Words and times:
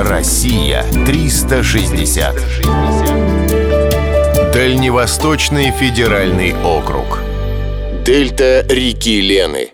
Россия 0.00 0.84
360. 1.06 2.36
Дальневосточный 4.52 5.72
федеральный 5.72 6.54
округ. 6.54 7.18
Дельта 8.06 8.64
реки 8.70 9.20
Лены. 9.20 9.70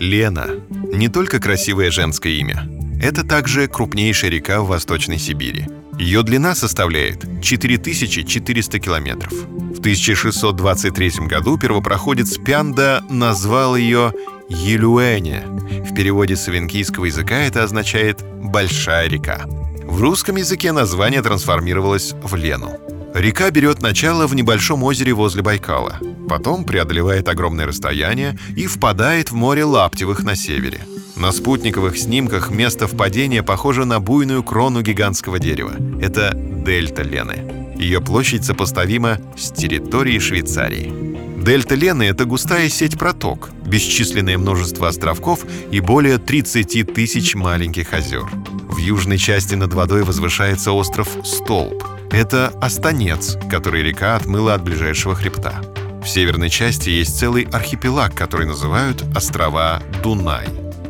Лена– 0.00 0.48
не 0.92 1.08
только 1.08 1.38
красивое 1.38 1.92
женское 1.92 2.32
имя. 2.32 2.68
Это 3.00 3.22
также 3.22 3.68
крупнейшая 3.68 4.32
река 4.32 4.62
в 4.62 4.66
Восточной 4.66 5.18
Сибири. 5.18 5.66
Ее 5.96 6.24
длина 6.24 6.56
составляет 6.56 7.24
4400 7.42 8.80
километров. 8.80 9.32
В 9.32 9.78
1623 9.78 11.28
году 11.28 11.56
первопроходец 11.58 12.38
Пянда 12.38 13.04
назвал 13.08 13.76
ее 13.76 14.12
Елюэне. 14.48 15.44
В 15.84 15.94
переводе 15.94 16.36
с 16.36 16.46
венкийского 16.48 17.06
языка 17.06 17.36
это 17.36 17.62
означает 17.62 18.22
«большая 18.22 19.08
река». 19.08 19.42
В 19.84 20.00
русском 20.00 20.36
языке 20.36 20.72
название 20.72 21.22
трансформировалось 21.22 22.14
в 22.22 22.34
Лену. 22.34 22.78
Река 23.14 23.50
берет 23.50 23.80
начало 23.80 24.26
в 24.26 24.34
небольшом 24.34 24.82
озере 24.82 25.12
возле 25.12 25.42
Байкала, 25.42 26.00
потом 26.28 26.64
преодолевает 26.64 27.28
огромное 27.28 27.66
расстояние 27.66 28.36
и 28.56 28.66
впадает 28.66 29.30
в 29.30 29.34
море 29.34 29.64
Лаптевых 29.64 30.24
на 30.24 30.34
севере. 30.34 30.80
На 31.16 31.30
спутниковых 31.30 31.96
снимках 31.96 32.50
место 32.50 32.88
впадения 32.88 33.44
похоже 33.44 33.84
на 33.84 34.00
буйную 34.00 34.42
крону 34.42 34.82
гигантского 34.82 35.38
дерева. 35.38 35.74
Это 36.00 36.32
дельта 36.34 37.02
Лены. 37.02 37.74
Ее 37.76 38.00
площадь 38.00 38.44
сопоставима 38.44 39.18
с 39.36 39.52
территорией 39.52 40.18
Швейцарии. 40.18 41.03
Дельта 41.44 41.74
Лены— 41.74 42.02
это 42.04 42.24
густая 42.24 42.70
сеть 42.70 42.98
проток, 42.98 43.50
бесчисленное 43.66 44.38
множество 44.38 44.88
островков 44.88 45.44
и 45.70 45.80
более 45.80 46.16
30 46.16 46.94
тысяч 46.94 47.34
маленьких 47.34 47.92
озер. 47.92 48.24
В 48.66 48.78
южной 48.78 49.18
части 49.18 49.54
над 49.54 49.74
водой 49.74 50.04
возвышается 50.04 50.72
остров 50.72 51.06
Столб. 51.22 51.84
Это 52.10 52.48
останец, 52.62 53.36
который 53.50 53.82
река 53.82 54.16
отмыла 54.16 54.54
от 54.54 54.64
ближайшего 54.64 55.14
хребта. 55.14 55.60
В 56.02 56.08
северной 56.08 56.48
части 56.48 56.88
есть 56.88 57.18
целый 57.18 57.42
архипелаг, 57.52 58.14
который 58.14 58.46
называют 58.46 59.04
острова 59.14 59.82
Дунай. 60.02 60.46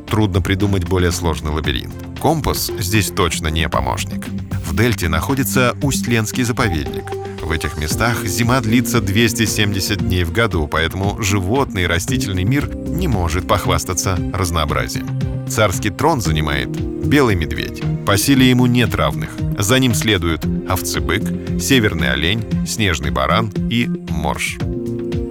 Трудно 0.08 0.40
придумать 0.40 0.84
более 0.84 1.10
сложный 1.10 1.50
лабиринт. 1.50 1.94
Компас 2.20 2.70
здесь 2.78 3.10
точно 3.10 3.48
не 3.48 3.68
помощник. 3.68 4.24
В 4.64 4.76
дельте 4.76 5.08
находится 5.08 5.76
Усть-Ленский 5.82 6.44
заповедник— 6.44 7.06
в 7.44 7.52
этих 7.52 7.76
местах 7.76 8.24
зима 8.24 8.60
длится 8.60 9.00
270 9.00 9.98
дней 9.98 10.24
в 10.24 10.32
году, 10.32 10.66
поэтому 10.66 11.20
животный 11.22 11.84
и 11.84 11.86
растительный 11.86 12.44
мир 12.44 12.74
не 12.74 13.08
может 13.08 13.46
похвастаться 13.46 14.18
разнообразием. 14.32 15.08
Царский 15.48 15.90
трон 15.90 16.20
занимает 16.20 16.70
белый 16.70 17.34
медведь. 17.36 17.82
По 18.06 18.16
силе 18.16 18.48
ему 18.48 18.66
нет 18.66 18.94
равных. 18.94 19.30
За 19.58 19.78
ним 19.78 19.94
следуют 19.94 20.44
овцебык, 20.68 21.22
северный 21.60 22.12
олень, 22.12 22.66
снежный 22.66 23.10
баран 23.10 23.52
и 23.70 23.86
морж. 24.08 24.58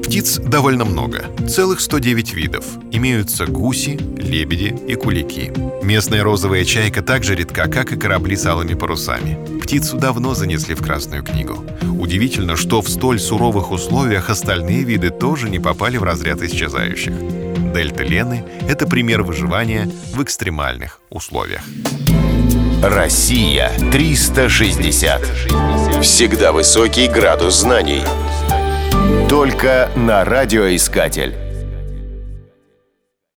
Птиц 0.03 0.37
довольно 0.37 0.85
много, 0.85 1.25
целых 1.47 1.81
109 1.81 2.33
видов. 2.33 2.65
Имеются 2.91 3.47
гуси, 3.47 3.99
лебеди 4.17 4.75
и 4.87 4.95
кулики. 4.95 5.51
Местная 5.83 6.23
розовая 6.23 6.65
чайка 6.65 7.01
так 7.01 7.23
же 7.23 7.35
редка, 7.35 7.67
как 7.67 7.91
и 7.91 7.97
корабли 7.97 8.35
с 8.35 8.45
алыми 8.45 8.75
парусами. 8.75 9.52
Птицу 9.63 9.97
давно 9.97 10.33
занесли 10.35 10.75
в 10.75 10.83
Красную 10.83 11.23
книгу. 11.23 11.65
Удивительно, 11.97 12.57
что 12.57 12.81
в 12.81 12.89
столь 12.89 13.17
суровых 13.17 13.71
условиях 13.71 14.29
остальные 14.29 14.83
виды 14.83 15.09
тоже 15.09 15.49
не 15.49 15.57
попали 15.57 15.95
в 15.95 16.03
разряд 16.03 16.41
исчезающих. 16.41 17.13
Дельта 17.73 18.03
Лены— 18.03 18.43
это 18.67 18.85
пример 18.85 19.23
выживания 19.23 19.89
в 20.13 20.21
экстремальных 20.21 20.99
условиях. 21.09 21.61
Россия 22.83 23.71
360. 23.93 25.21
Всегда 26.01 26.51
высокий 26.51 27.07
градус 27.07 27.61
знаний. 27.61 28.03
Только 29.29 29.89
на 29.95 30.25
радиоискатель. 30.25 31.42